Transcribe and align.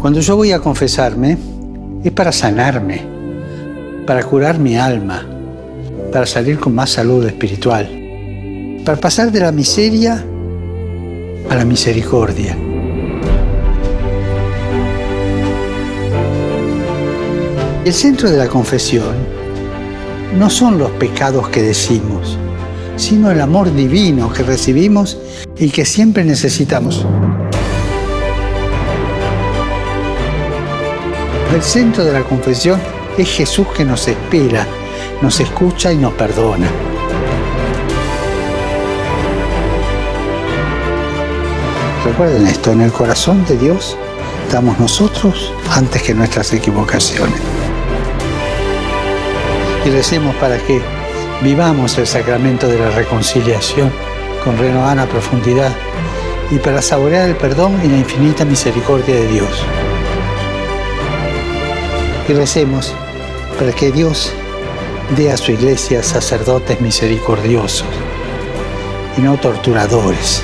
Cuando 0.00 0.20
yo 0.20 0.36
voy 0.36 0.52
a 0.52 0.60
confesarme, 0.60 1.36
es 2.04 2.12
para 2.12 2.30
sanarme, 2.30 3.02
para 4.06 4.22
curar 4.22 4.60
mi 4.60 4.76
alma, 4.76 5.26
para 6.12 6.24
salir 6.24 6.60
con 6.60 6.72
más 6.72 6.90
salud 6.90 7.26
espiritual, 7.26 7.90
para 8.84 9.00
pasar 9.00 9.32
de 9.32 9.40
la 9.40 9.50
miseria 9.50 10.24
a 11.50 11.54
la 11.56 11.64
misericordia. 11.64 12.56
El 17.84 17.92
centro 17.92 18.30
de 18.30 18.36
la 18.36 18.46
confesión 18.46 19.16
no 20.38 20.48
son 20.48 20.78
los 20.78 20.92
pecados 20.92 21.48
que 21.48 21.60
decimos, 21.60 22.38
sino 22.94 23.32
el 23.32 23.40
amor 23.40 23.74
divino 23.74 24.32
que 24.32 24.44
recibimos 24.44 25.18
y 25.58 25.70
que 25.70 25.84
siempre 25.84 26.24
necesitamos. 26.24 27.04
El 31.54 31.62
centro 31.62 32.04
de 32.04 32.12
la 32.12 32.22
confesión 32.24 32.78
es 33.16 33.30
Jesús 33.30 33.66
que 33.74 33.82
nos 33.82 34.06
espera, 34.06 34.66
nos 35.22 35.40
escucha 35.40 35.90
y 35.90 35.96
nos 35.96 36.12
perdona. 36.12 36.68
Recuerden 42.04 42.46
esto, 42.46 42.72
en 42.72 42.82
el 42.82 42.92
corazón 42.92 43.46
de 43.46 43.56
Dios 43.56 43.96
estamos 44.46 44.78
nosotros 44.78 45.52
antes 45.70 46.02
que 46.02 46.14
nuestras 46.14 46.52
equivocaciones. 46.52 47.40
Y 49.86 49.90
recemos 49.90 50.36
para 50.36 50.58
que 50.58 50.82
vivamos 51.42 51.96
el 51.96 52.06
sacramento 52.06 52.68
de 52.68 52.78
la 52.78 52.90
reconciliación 52.90 53.90
con 54.44 54.58
renovada 54.58 55.06
profundidad 55.06 55.72
y 56.50 56.58
para 56.58 56.82
saborear 56.82 57.26
el 57.26 57.36
perdón 57.36 57.80
y 57.82 57.88
la 57.88 57.96
infinita 57.96 58.44
misericordia 58.44 59.14
de 59.14 59.28
Dios 59.28 59.64
y 62.28 62.32
recemos 62.34 62.94
para 63.58 63.72
que 63.72 63.90
Dios 63.90 64.32
dé 65.16 65.32
a 65.32 65.36
su 65.36 65.52
iglesia 65.52 66.02
sacerdotes 66.02 66.80
misericordiosos 66.80 67.88
y 69.16 69.22
no 69.22 69.38
torturadores 69.38 70.42